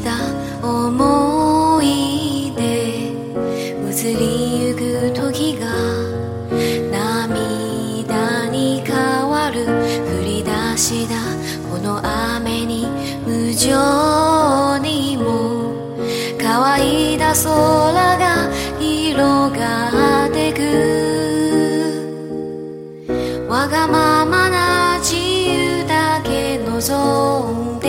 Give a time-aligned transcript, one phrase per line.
[0.00, 0.12] た
[0.66, 2.62] 思い出。
[3.90, 4.22] 移り
[4.68, 5.66] ゆく時が
[6.90, 8.94] 涙に変
[9.28, 9.66] わる。
[9.66, 11.14] 降り出した
[11.70, 12.00] この
[12.36, 12.86] 雨に
[13.26, 15.26] 無情にも。
[16.40, 20.58] 乾いた空が広がってく。
[23.48, 27.87] わがままな自由だけ望んで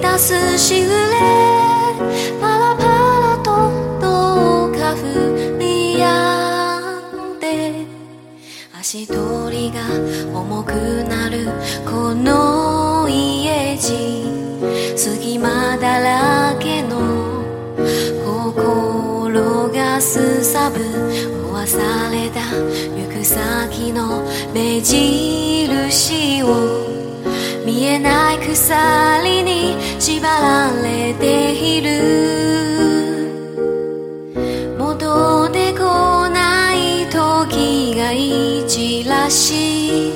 [0.00, 0.94] 出すしぐれ
[2.40, 3.50] パラパラと
[4.00, 6.80] どうか降りや
[7.36, 7.86] んで
[8.78, 9.80] 足取りが
[10.38, 10.72] 重く
[11.04, 11.46] なる
[11.84, 14.26] この家路。
[14.96, 17.44] 隙間だらけの
[18.24, 22.40] 心がすさぶ壊された
[22.96, 24.24] 行く先の
[24.54, 26.95] 目印を
[27.66, 31.90] 見えない鎖に縛られている
[34.78, 40.12] 戻ってこない時が一らしい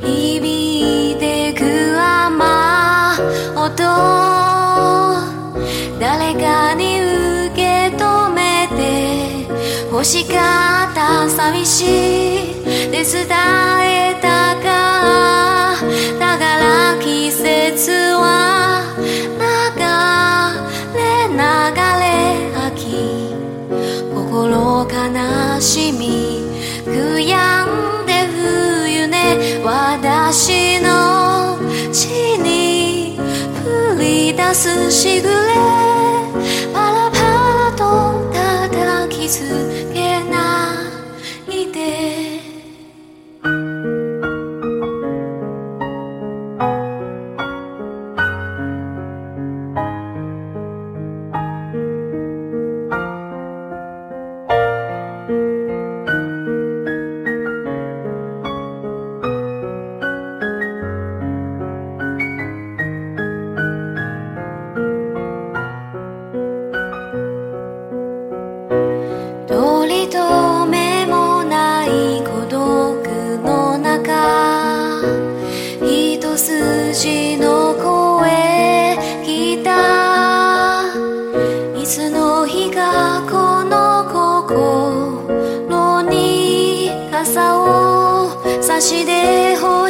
[0.00, 1.64] 響いてく
[1.98, 2.44] 雨
[3.56, 3.74] 音
[5.98, 9.48] 誰かに受け止めて
[9.90, 12.52] 欲しかった寂しい。
[12.92, 15.01] で伝えたか
[16.38, 18.82] から季節は
[19.38, 19.40] 流
[20.96, 21.36] れ流
[22.00, 22.10] れ
[22.66, 23.32] 秋。
[24.14, 26.42] 心悲しみ
[26.84, 31.58] 悔やんで冬ね私の
[31.92, 33.18] 血に
[33.64, 35.32] 降り出すしぐれ。
[36.72, 37.18] パラパ
[37.70, 39.40] ラと叩きつ
[39.92, 40.74] けな
[41.48, 42.31] いで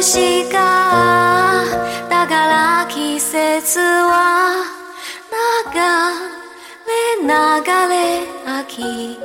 [0.03, 1.63] しか
[2.09, 4.65] だから季節は
[5.71, 5.79] 流
[6.89, 7.29] れ流
[7.87, 8.27] れ
[8.59, 9.17] 秋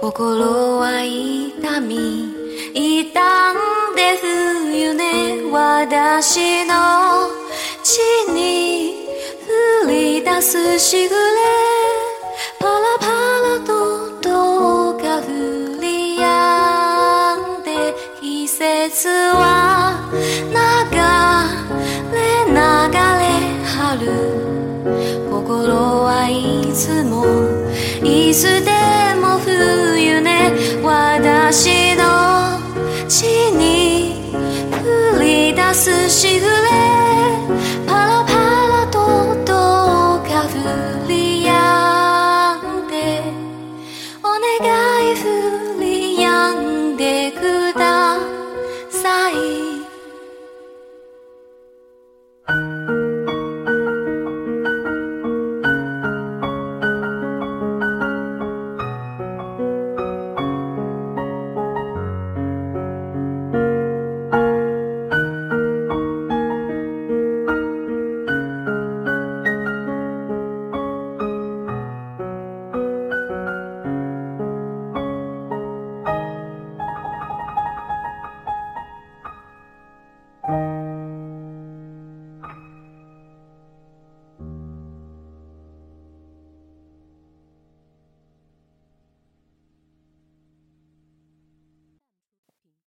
[0.00, 2.34] 心は痛み
[2.74, 7.28] 痛んで冬ね私の
[7.84, 8.00] 血
[8.32, 9.06] に
[9.84, 11.81] 降り出すしぐれ
[26.72, 27.24] つも
[28.02, 28.70] いつで
[29.20, 30.52] も冬ね
[30.82, 32.58] 私の
[33.08, 34.32] 地に
[35.14, 36.61] 降り出すしぐ